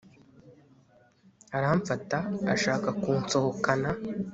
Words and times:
aramfata 1.57 2.19
ashaka 2.53 2.87
kunsohokana 3.01 3.89